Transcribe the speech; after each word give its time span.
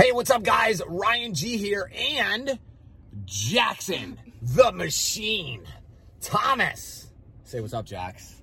Hey, 0.00 0.12
what's 0.12 0.30
up, 0.30 0.42
guys? 0.42 0.80
Ryan 0.88 1.34
G 1.34 1.58
here 1.58 1.92
and 1.94 2.58
Jackson, 3.26 4.18
the 4.40 4.72
machine. 4.72 5.62
Thomas. 6.22 7.10
Say 7.44 7.60
what's 7.60 7.74
up, 7.74 7.84
Jax. 7.84 8.40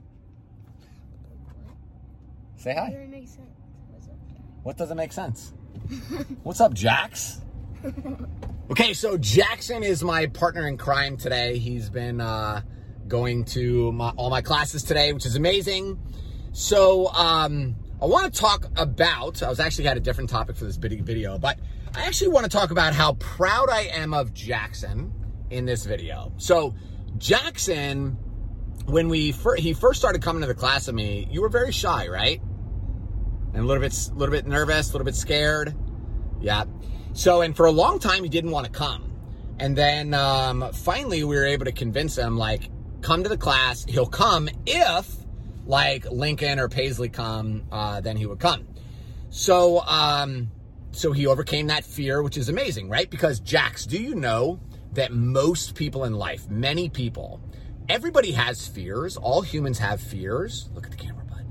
Say 2.58 2.76
hi. 2.76 2.92
Doesn't 2.92 3.10
make 3.10 3.28
sense. 3.28 3.50
What's 3.90 4.08
up, 4.08 4.20
Jack? 4.28 4.42
What 4.62 4.78
doesn't 4.78 4.98
make 4.98 5.12
sense? 5.12 5.54
What's 6.44 6.62
up, 6.62 6.76
Jax? 6.76 7.42
Okay, 8.70 8.94
so 8.94 9.18
Jackson 9.18 9.82
is 9.82 10.04
my 10.04 10.26
partner 10.26 10.68
in 10.68 10.78
crime 10.78 11.16
today. 11.16 11.58
He's 11.58 11.90
been 11.90 12.20
uh, 12.20 12.64
going 13.08 13.46
to 13.46 13.94
my, 13.94 14.10
all 14.10 14.30
my 14.30 14.42
classes 14.42 14.84
today, 14.84 15.14
which 15.14 15.26
is 15.26 15.38
amazing. 15.38 15.98
So 16.52 17.08
um, 17.08 17.76
I 18.02 18.06
want 18.06 18.32
to 18.32 18.40
talk 18.40 18.68
about. 18.76 19.42
I 19.42 19.50
was 19.50 19.60
actually 19.60 19.86
had 19.86 19.98
a 19.98 20.02
different 20.02 20.30
topic 20.30 20.56
for 20.56 20.66
this 20.66 20.76
video- 20.78 21.38
but 21.38 21.60
I 21.96 22.06
actually 22.06 22.30
want 22.30 22.46
to 22.46 22.50
talk 22.50 22.72
about 22.72 22.94
how 22.94 23.14
proud 23.14 23.70
I 23.70 23.82
am 23.94 24.14
of 24.14 24.34
Jackson 24.34 25.12
in 25.50 25.66
this 25.66 25.86
video. 25.86 26.32
So 26.38 26.76
Jackson, 27.18 28.18
when 28.86 29.10
we 29.10 29.32
fir- 29.32 29.56
he 29.56 29.74
first 29.74 30.00
started 30.00 30.22
coming 30.22 30.42
to 30.42 30.48
the 30.48 30.54
class 30.54 30.88
with 30.88 30.96
me, 30.96 31.28
you 31.32 31.42
were 31.42 31.50
very 31.50 31.72
shy, 31.72 32.08
right? 32.08 32.42
and 33.58 33.64
a 33.64 33.68
little 33.68 33.82
bit, 33.82 34.10
a 34.10 34.14
little 34.14 34.34
bit 34.34 34.46
nervous, 34.46 34.90
a 34.90 34.94
little 34.94 35.06
bit 35.06 35.16
scared. 35.16 35.76
Yeah. 36.40 36.66
So, 37.14 37.42
and 37.42 37.56
for 37.56 37.66
a 37.66 37.72
long 37.72 37.98
time, 37.98 38.24
he 38.24 38.30
didn't 38.30 38.52
want 38.52 38.66
to 38.68 38.72
come. 38.72 39.12
And 39.60 39.76
then 39.76 40.14
um, 40.14 40.72
finally, 40.74 41.24
we 41.24 41.36
were 41.36 41.46
able 41.46 41.66
to 41.66 41.72
convince 41.72 42.16
him, 42.16 42.38
like, 42.38 42.70
come 43.02 43.24
to 43.24 43.30
the 43.30 43.38
class. 43.38 43.84
He'll 43.86 44.06
come 44.06 44.48
if, 44.68 45.12
like, 45.68 46.10
Lincoln 46.10 46.60
or 46.60 46.70
Paisley 46.70 47.10
come, 47.10 47.64
uh, 47.72 48.02
then 48.02 48.18
he 48.18 48.26
would 48.26 48.40
come. 48.40 48.68
So, 49.30 49.82
um, 49.82 50.50
so 50.92 51.12
he 51.12 51.28
overcame 51.28 51.68
that 51.68 51.84
fear, 51.84 52.24
which 52.24 52.38
is 52.38 52.50
amazing, 52.50 52.90
right? 52.90 53.10
Because 53.10 53.40
Jax, 53.40 53.86
do 53.86 54.02
you 54.02 54.16
know 54.16 54.60
that 54.94 55.12
most 55.12 55.76
people 55.76 56.06
in 56.06 56.14
life, 56.14 56.50
many 56.50 56.90
people, 56.90 57.40
everybody 57.90 58.32
has 58.32 58.68
fears. 58.68 59.18
All 59.18 59.42
humans 59.42 59.80
have 59.80 60.02
fears. 60.02 60.70
Look 60.74 60.86
at 60.86 60.92
the 60.92 60.98
camera, 60.98 61.24
bud. 61.26 61.46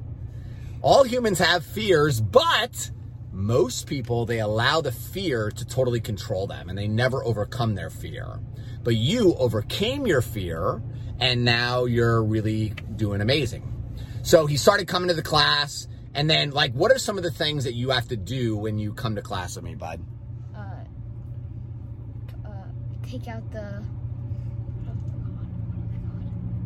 All 0.83 1.05
humans 1.05 1.39
have 1.39 1.65
fears, 1.65 2.21
but 2.21 2.91
most 3.33 3.87
people, 3.87 4.27
they 4.27 4.41
allow 4.41 4.81
the 4.81 4.93
fear 4.93 5.51
to 5.51 5.65
totally 5.65 6.01
control 6.01 6.47
them 6.47 6.69
and 6.69 6.77
they 6.77 6.89
never 6.89 7.23
overcome 7.23 7.75
their 7.75 7.91
fear. 7.91 8.41
But 8.83 8.97
you 8.97 9.35
overcame 9.35 10.07
your 10.07 10.23
fear 10.23 10.83
and 11.21 11.45
now 11.45 11.85
you're 11.85 12.23
really 12.23 12.71
doing 12.97 13.21
amazing. 13.21 13.76
So 14.27 14.47
he 14.47 14.57
started 14.57 14.89
coming 14.89 15.07
to 15.07 15.15
the 15.15 15.23
class. 15.23 15.87
And 16.13 16.29
then, 16.29 16.51
like, 16.51 16.73
what 16.73 16.91
are 16.91 16.99
some 16.99 17.17
of 17.17 17.23
the 17.23 17.31
things 17.31 17.63
that 17.63 17.75
you 17.75 17.91
have 17.91 18.09
to 18.09 18.17
do 18.17 18.57
when 18.57 18.77
you 18.77 18.93
come 18.93 19.15
to 19.15 19.23
class 19.23 19.55
with 19.55 19.65
me, 19.65 19.77
bud? 19.77 20.01
Uh, 20.53 20.59
uh, 22.45 22.49
take 23.09 23.29
out 23.29 23.49
the 23.53 23.85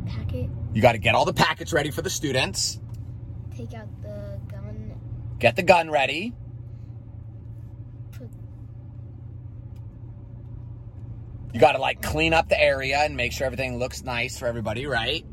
packet. 0.06 0.48
You 0.72 0.80
got 0.80 0.92
to 0.92 0.98
get 0.98 1.14
all 1.14 1.27
the 1.27 1.34
packets 1.34 1.70
ready 1.75 1.91
for 1.91 2.00
the 2.00 2.08
students, 2.08 2.80
Take 3.55 3.74
out 3.74 3.89
the 4.00 4.41
gun. 4.50 4.98
get 5.39 5.55
the 5.55 5.62
gun 5.62 5.91
ready. 5.91 6.33
Put 8.12 8.30
You 11.52 11.61
got 11.61 11.72
to 11.72 11.78
like 11.78 12.00
clean 12.00 12.33
up 12.33 12.48
the 12.48 12.58
area 12.58 13.00
and 13.00 13.19
make 13.19 13.33
sure 13.33 13.45
everything 13.45 13.78
looks 13.78 14.02
nice 14.02 14.39
for 14.39 14.47
everybody, 14.47 14.86
right? 14.86 15.27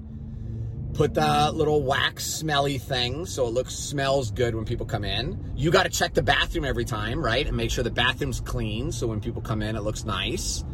Put 0.98 1.14
the 1.14 1.52
little 1.53 1.84
wax 1.84 2.26
smelly 2.26 2.80
thing 2.80 3.28
so 3.28 3.45
it 3.45 3.52
looks 3.52 3.76
smells 3.76 4.31
good 4.31 4.56
when 4.56 4.66
people 4.66 4.88
come 4.88 5.06
in. 5.06 5.53
You 5.56 5.70
got 5.70 5.84
to 5.84 5.90
check 5.90 6.16
the 6.16 6.23
bathroom 6.23 6.66
every 6.66 6.86
time, 6.86 7.23
right? 7.23 7.45
And 7.45 7.56
make 7.56 7.70
sure 7.70 7.84
the 7.84 7.92
bathroom's 7.92 8.42
clean 8.42 8.92
so 8.92 9.06
when 9.06 9.22
people 9.22 9.44
come 9.44 9.62
in 9.62 9.75
it 9.75 9.84
looks 9.84 10.06
nice. 10.06 10.66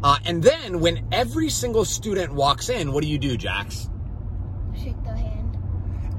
Uh, 0.00 0.16
and 0.26 0.44
then 0.44 0.78
when 0.78 1.08
every 1.10 1.50
single 1.50 1.84
student 1.84 2.32
walks 2.32 2.68
in, 2.68 2.92
what 2.92 3.02
do 3.02 3.08
you 3.08 3.18
do, 3.18 3.36
Jax? 3.36 3.90
shake 4.80 5.02
the 5.02 5.16
hand. 5.16 5.58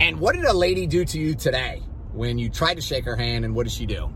And 0.01 0.19
what 0.19 0.35
did 0.35 0.43
a 0.43 0.53
lady 0.53 0.85
do 0.85 1.05
to 1.05 1.17
you 1.17 1.33
today 1.33 1.81
when 2.11 2.37
you 2.37 2.49
tried 2.49 2.75
to 2.75 2.81
shake 2.81 3.05
her 3.05 3.15
hand? 3.15 3.45
And 3.45 3.55
what 3.55 3.63
did 3.63 3.71
she 3.71 3.85
do? 3.85 4.13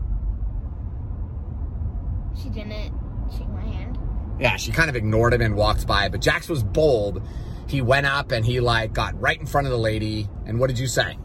She 2.42 2.50
didn't 2.50 2.92
shake 3.32 3.48
my 3.48 3.64
hand. 3.64 3.98
Yeah, 4.40 4.56
she 4.56 4.72
kind 4.72 4.88
of 4.88 4.96
ignored 4.96 5.34
him 5.34 5.42
and 5.42 5.54
walked 5.54 5.86
by. 5.86 6.08
But 6.08 6.20
Jax 6.22 6.48
was 6.48 6.62
bold. 6.62 7.22
He 7.68 7.82
went 7.82 8.06
up 8.06 8.32
and 8.32 8.44
he 8.44 8.60
like 8.60 8.92
got 8.92 9.20
right 9.20 9.38
in 9.38 9.46
front 9.46 9.66
of 9.66 9.70
the 9.70 9.78
lady. 9.78 10.28
And 10.46 10.58
what 10.58 10.68
did 10.68 10.78
you 10.78 10.86
say? 10.86 11.18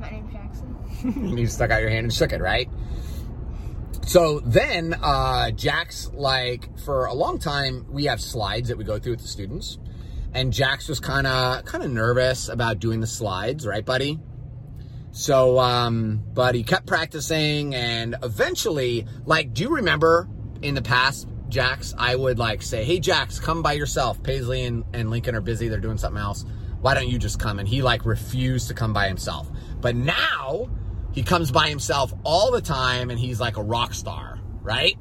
My 0.00 0.10
name's 0.10 0.32
Jackson. 0.32 0.76
and 1.04 1.38
you 1.38 1.46
stuck 1.46 1.70
out 1.70 1.82
your 1.82 1.90
hand 1.90 2.04
and 2.04 2.12
shook 2.12 2.32
it, 2.32 2.40
right? 2.40 2.68
So 4.06 4.40
then, 4.40 4.94
uh, 5.02 5.50
Jax, 5.50 6.10
like, 6.12 6.78
for 6.80 7.06
a 7.06 7.14
long 7.14 7.38
time, 7.38 7.86
we 7.88 8.04
have 8.04 8.20
slides 8.20 8.68
that 8.68 8.76
we 8.76 8.84
go 8.84 8.98
through 8.98 9.12
with 9.12 9.22
the 9.22 9.28
students. 9.28 9.78
And 10.34 10.52
Jax 10.52 10.88
was 10.88 11.00
kind 11.00 11.26
of, 11.26 11.64
kind 11.64 11.82
of 11.82 11.90
nervous 11.90 12.48
about 12.48 12.80
doing 12.80 13.00
the 13.00 13.06
slides, 13.06 13.66
right, 13.66 13.84
buddy? 13.84 14.18
So, 15.12 15.58
um, 15.58 16.22
but 16.34 16.54
he 16.54 16.64
kept 16.64 16.86
practicing 16.86 17.74
and 17.74 18.16
eventually, 18.22 19.06
like, 19.24 19.54
do 19.54 19.62
you 19.62 19.76
remember 19.76 20.28
in 20.60 20.74
the 20.74 20.82
past, 20.82 21.28
Jax, 21.54 21.94
I 21.96 22.16
would 22.16 22.36
like 22.36 22.62
say, 22.62 22.82
Hey, 22.82 22.98
Jax, 22.98 23.38
come 23.38 23.62
by 23.62 23.74
yourself. 23.74 24.20
Paisley 24.24 24.64
and, 24.64 24.82
and 24.92 25.08
Lincoln 25.08 25.36
are 25.36 25.40
busy. 25.40 25.68
They're 25.68 25.78
doing 25.78 25.98
something 25.98 26.20
else. 26.20 26.44
Why 26.80 26.94
don't 26.94 27.08
you 27.08 27.16
just 27.16 27.38
come? 27.38 27.60
And 27.60 27.68
he 27.68 27.80
like 27.80 28.04
refused 28.04 28.66
to 28.68 28.74
come 28.74 28.92
by 28.92 29.06
himself. 29.06 29.48
But 29.80 29.94
now 29.94 30.68
he 31.12 31.22
comes 31.22 31.52
by 31.52 31.68
himself 31.68 32.12
all 32.24 32.50
the 32.50 32.60
time 32.60 33.08
and 33.08 33.20
he's 33.20 33.38
like 33.38 33.56
a 33.56 33.62
rock 33.62 33.94
star, 33.94 34.40
right? 34.62 34.98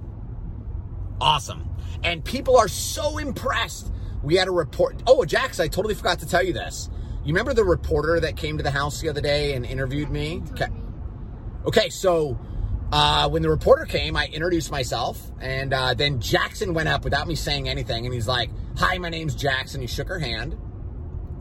Awesome. 1.20 1.68
And 2.04 2.24
people 2.24 2.56
are 2.56 2.68
so 2.68 3.18
impressed. 3.18 3.92
We 4.22 4.36
had 4.36 4.48
a 4.48 4.52
report. 4.52 5.02
Oh, 5.08 5.26
Jax, 5.26 5.60
I 5.60 5.68
totally 5.68 5.96
forgot 5.96 6.20
to 6.20 6.28
tell 6.28 6.44
you 6.44 6.54
this. 6.54 6.88
You 7.26 7.34
remember 7.34 7.56
the 7.56 7.64
reporter 7.64 8.20
that 8.20 8.38
came 8.38 8.58
to 8.58 8.64
the 8.64 8.70
house 8.70 9.02
the 9.02 9.10
other 9.10 9.22
day 9.22 9.54
and 9.54 9.66
interviewed 9.66 10.12
me? 10.12 10.44
Okay. 10.52 10.68
Okay, 11.66 11.90
so 11.90 12.38
uh, 12.94 13.28
when 13.28 13.42
the 13.42 13.50
reporter 13.50 13.86
came, 13.86 14.16
I 14.16 14.28
introduced 14.28 14.70
myself, 14.70 15.20
and 15.42 15.74
uh, 15.74 15.96
then 15.96 16.22
Jackson 16.22 16.76
went 16.76 16.88
up 16.88 17.04
without 17.04 17.28
me 17.28 17.34
saying 17.34 17.68
anything, 17.68 18.06
and 18.06 18.14
he's 18.14 18.28
like, 18.28 18.52
"Hi, 18.78 19.00
my 19.00 19.10
name's 19.10 19.34
Jackson." 19.34 19.82
He 19.82 19.88
shook 19.88 20.08
her 20.10 20.20
hand, 20.20 20.56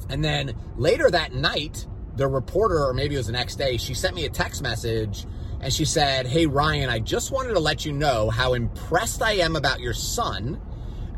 and 0.08 0.24
then 0.24 0.54
later 0.78 1.10
that 1.10 1.34
night, 1.34 1.86
the 2.16 2.26
reporter, 2.26 2.82
or 2.86 2.94
maybe 2.94 3.16
it 3.16 3.18
was 3.18 3.26
the 3.26 3.34
next 3.34 3.56
day, 3.56 3.76
she 3.76 3.92
sent 3.92 4.14
me 4.14 4.24
a 4.24 4.30
text 4.30 4.62
message, 4.62 5.26
and 5.60 5.70
she 5.70 5.84
said, 5.84 6.26
"Hey, 6.26 6.46
Ryan, 6.46 6.88
I 6.88 7.00
just 7.00 7.30
wanted 7.30 7.52
to 7.52 7.60
let 7.60 7.84
you 7.84 7.92
know 7.92 8.30
how 8.30 8.54
impressed 8.54 9.20
I 9.20 9.32
am 9.32 9.54
about 9.54 9.78
your 9.78 9.92
son, 9.92 10.58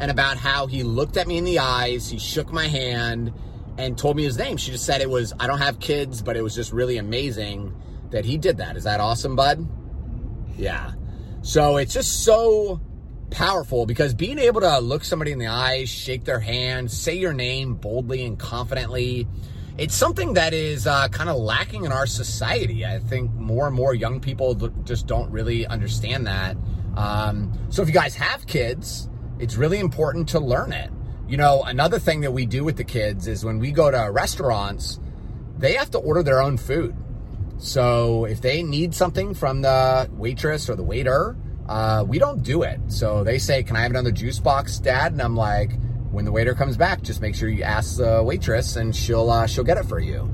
and 0.00 0.10
about 0.10 0.36
how 0.36 0.66
he 0.66 0.82
looked 0.82 1.16
at 1.16 1.28
me 1.28 1.38
in 1.38 1.44
the 1.44 1.60
eyes, 1.60 2.10
he 2.10 2.18
shook 2.18 2.52
my 2.52 2.66
hand." 2.66 3.32
And 3.76 3.98
told 3.98 4.16
me 4.16 4.22
his 4.22 4.38
name. 4.38 4.56
She 4.56 4.70
just 4.70 4.86
said 4.86 5.00
it 5.00 5.10
was, 5.10 5.32
I 5.40 5.48
don't 5.48 5.58
have 5.58 5.80
kids, 5.80 6.22
but 6.22 6.36
it 6.36 6.42
was 6.42 6.54
just 6.54 6.72
really 6.72 6.96
amazing 6.96 7.74
that 8.10 8.24
he 8.24 8.38
did 8.38 8.58
that. 8.58 8.76
Is 8.76 8.84
that 8.84 9.00
awesome, 9.00 9.34
bud? 9.34 9.66
Yeah. 10.56 10.92
So 11.42 11.76
it's 11.76 11.92
just 11.92 12.24
so 12.24 12.80
powerful 13.30 13.84
because 13.84 14.14
being 14.14 14.38
able 14.38 14.60
to 14.60 14.78
look 14.78 15.04
somebody 15.04 15.32
in 15.32 15.38
the 15.38 15.48
eyes, 15.48 15.88
shake 15.88 16.24
their 16.24 16.40
hand, 16.40 16.90
say 16.90 17.14
your 17.14 17.32
name 17.32 17.74
boldly 17.74 18.24
and 18.24 18.38
confidently, 18.38 19.26
it's 19.76 19.94
something 19.94 20.34
that 20.34 20.54
is 20.54 20.86
uh, 20.86 21.08
kind 21.08 21.28
of 21.28 21.36
lacking 21.36 21.84
in 21.84 21.92
our 21.92 22.06
society. 22.06 22.86
I 22.86 23.00
think 23.00 23.32
more 23.34 23.66
and 23.66 23.74
more 23.74 23.94
young 23.94 24.20
people 24.20 24.54
just 24.84 25.06
don't 25.06 25.30
really 25.32 25.66
understand 25.66 26.26
that. 26.26 26.56
Um, 26.96 27.52
so 27.70 27.82
if 27.82 27.88
you 27.88 27.94
guys 27.94 28.14
have 28.14 28.46
kids, 28.46 29.08
it's 29.40 29.56
really 29.56 29.80
important 29.80 30.28
to 30.30 30.38
learn 30.38 30.72
it. 30.72 30.90
You 31.26 31.36
know, 31.36 31.62
another 31.62 31.98
thing 31.98 32.20
that 32.20 32.30
we 32.30 32.46
do 32.46 32.62
with 32.62 32.76
the 32.76 32.84
kids 32.84 33.26
is 33.26 33.44
when 33.44 33.58
we 33.58 33.72
go 33.72 33.90
to 33.90 34.10
restaurants, 34.12 35.00
they 35.58 35.72
have 35.74 35.90
to 35.90 35.98
order 35.98 36.22
their 36.22 36.40
own 36.40 36.56
food. 36.56 36.94
So 37.58 38.24
if 38.24 38.40
they 38.40 38.62
need 38.62 38.94
something 38.94 39.34
from 39.34 39.62
the 39.62 40.08
waitress 40.12 40.68
or 40.68 40.74
the 40.74 40.82
waiter, 40.82 41.36
uh, 41.68 42.04
we 42.06 42.18
don't 42.18 42.42
do 42.42 42.62
it. 42.62 42.80
So 42.88 43.24
they 43.24 43.38
say, 43.38 43.62
"Can 43.62 43.76
I 43.76 43.82
have 43.82 43.90
another 43.90 44.12
juice 44.12 44.38
box, 44.38 44.78
Dad?" 44.78 45.12
And 45.12 45.22
I'm 45.22 45.36
like, 45.36 45.72
"When 46.10 46.24
the 46.24 46.32
waiter 46.32 46.54
comes 46.54 46.76
back, 46.76 47.02
just 47.02 47.20
make 47.20 47.34
sure 47.34 47.48
you 47.48 47.62
ask 47.62 47.96
the 47.96 48.22
waitress, 48.22 48.76
and 48.76 48.94
she'll 48.94 49.30
uh, 49.30 49.46
she'll 49.46 49.64
get 49.64 49.78
it 49.78 49.86
for 49.86 49.98
you." 49.98 50.32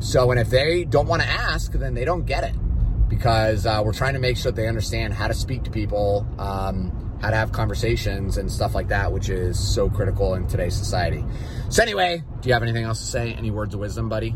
So 0.00 0.30
and 0.30 0.40
if 0.40 0.50
they 0.50 0.84
don't 0.84 1.06
want 1.06 1.22
to 1.22 1.28
ask, 1.28 1.72
then 1.72 1.94
they 1.94 2.04
don't 2.04 2.24
get 2.24 2.44
it 2.44 2.54
because 3.08 3.66
uh, 3.66 3.82
we're 3.84 3.92
trying 3.92 4.14
to 4.14 4.18
make 4.18 4.38
sure 4.38 4.50
that 4.50 4.60
they 4.60 4.68
understand 4.68 5.12
how 5.12 5.28
to 5.28 5.34
speak 5.34 5.64
to 5.64 5.70
people, 5.70 6.26
um, 6.38 7.18
how 7.20 7.28
to 7.28 7.36
have 7.36 7.52
conversations 7.52 8.38
and 8.38 8.50
stuff 8.50 8.74
like 8.74 8.88
that, 8.88 9.12
which 9.12 9.28
is 9.28 9.58
so 9.58 9.90
critical 9.90 10.34
in 10.34 10.46
today's 10.48 10.74
society. 10.74 11.22
So 11.68 11.82
anyway, 11.82 12.24
do 12.40 12.48
you 12.48 12.54
have 12.54 12.62
anything 12.62 12.84
else 12.84 13.00
to 13.00 13.06
say? 13.06 13.34
Any 13.34 13.50
words 13.50 13.74
of 13.74 13.80
wisdom, 13.80 14.08
buddy? 14.08 14.34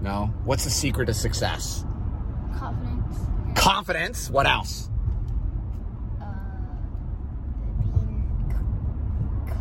No. 0.00 0.30
What's 0.44 0.64
the 0.64 0.70
secret 0.70 1.06
to 1.06 1.14
success? 1.14 1.84
Confidence. 2.56 3.16
Confidence. 3.54 4.30
What 4.30 4.46
else? 4.46 4.88
Uh, 6.20 6.24
being. 7.82 8.24
c- 8.50 8.56
c- 9.48 9.54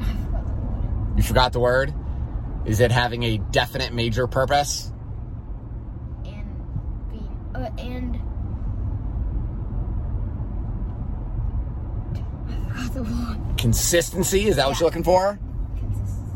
I 0.00 0.02
forgot. 0.24 0.44
You 1.16 1.22
forgot 1.22 1.52
the 1.52 1.60
word? 1.60 1.94
Is 2.64 2.80
it 2.80 2.90
having 2.90 3.22
a 3.22 3.38
definite 3.38 3.92
major 3.92 4.26
purpose? 4.26 4.90
uh, 7.54 7.70
and 7.78 8.16
I 12.74 12.88
forgot 12.88 13.36
the. 13.48 13.54
Consistency, 13.62 14.46
is 14.48 14.56
that 14.56 14.66
what 14.66 14.80
you're 14.80 14.88
looking 14.88 15.04
for? 15.04 15.38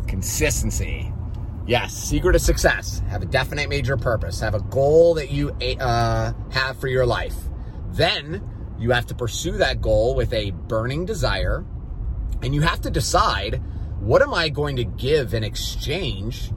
Consistency. 0.09 1.13
Yes, 1.67 1.93
secret 1.93 2.35
of 2.35 2.41
success. 2.41 3.03
Have 3.11 3.23
a 3.23 3.27
definite 3.27 3.69
major 3.69 3.97
purpose. 3.97 4.41
Have 4.41 4.55
a 4.55 4.61
goal 4.61 5.15
that 5.15 5.31
you 5.31 5.51
uh, 5.51 6.33
have 6.51 6.81
for 6.81 6.89
your 6.89 7.05
life. 7.05 7.37
Then 7.91 8.43
you 8.79 8.93
have 8.93 9.07
to 9.07 9.15
pursue 9.15 9.53
that 9.59 9.83
goal 9.83 10.15
with 10.15 10.33
a 10.33 10.51
burning 10.51 11.05
desire. 11.05 11.65
And 12.43 12.55
you 12.55 12.63
have 12.63 12.81
to 12.83 12.91
decide 12.91 13.61
what 14.01 14.23
am 14.23 14.33
I 14.33 14.49
going 14.49 14.77
to 14.77 14.85
give 14.85 15.35
in 15.35 15.45
exchange 15.45 16.53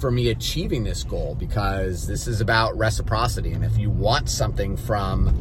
for 0.00 0.10
me 0.10 0.30
achieving 0.30 0.84
this 0.84 1.02
goal? 1.02 1.34
Because 1.34 2.06
this 2.06 2.26
is 2.26 2.40
about 2.40 2.76
reciprocity. 2.78 3.52
And 3.52 3.64
if 3.64 3.76
you 3.76 3.90
want 3.90 4.30
something 4.30 4.76
from 4.76 5.36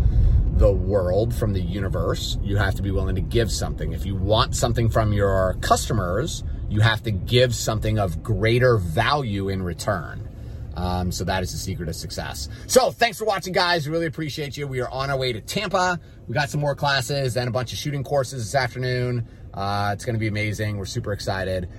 the 0.58 0.72
world, 0.72 1.34
from 1.34 1.54
the 1.54 1.62
universe, 1.62 2.38
you 2.44 2.58
have 2.58 2.76
to 2.76 2.82
be 2.82 2.92
willing 2.92 3.16
to 3.16 3.22
give 3.22 3.52
something. 3.52 3.94
If 3.94 4.06
you 4.06 4.16
want 4.16 4.56
something 4.56 4.90
from 4.90 5.14
your 5.14 5.56
customers, 5.62 6.44
you 6.74 6.82
have 6.82 7.04
to 7.04 7.12
give 7.12 7.54
something 7.54 8.00
of 8.00 8.24
greater 8.24 8.78
value 8.78 9.48
in 9.50 9.62
return. 9.62 10.28
Um, 10.76 11.12
so 11.12 11.24
that 11.26 11.44
is 11.44 11.52
the 11.52 11.60
secret 11.60 11.88
of 11.88 11.96
success. 11.96 12.50
So 12.66 12.90
thanks 12.90 13.20
for 13.20 13.26
watching, 13.26 13.54
guys. 13.54 13.88
Really 13.88 14.08
appreciate 14.08 14.58
you. 14.58 14.66
We 14.68 14.82
are 14.82 14.90
on 14.90 15.12
our 15.12 15.18
way 15.18 15.32
to 15.34 15.40
Tampa. 15.40 16.00
We 16.28 16.34
got 16.34 16.50
some 16.50 16.60
more 16.60 16.74
classes 16.74 17.38
and 17.38 17.48
a 17.48 17.52
bunch 17.52 17.74
of 17.74 17.78
shooting 17.78 18.04
courses 18.04 18.52
this 18.52 18.56
afternoon. 18.56 19.28
Uh, 19.54 19.92
it's 19.94 20.04
going 20.04 20.16
to 20.16 20.20
be 20.20 20.28
amazing. 20.28 20.78
We're 20.78 20.86
super 20.86 21.14
excited. 21.14 21.70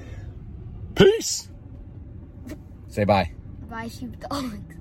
Peace. 0.94 1.48
Say 2.86 3.02
bye. 3.02 3.32
Bye, 3.68 3.88
sheepdogs. 3.88 4.73